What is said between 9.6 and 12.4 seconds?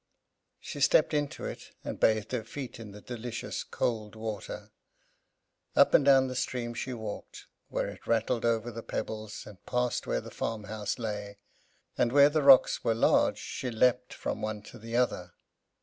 past where the farmhouse lay; and where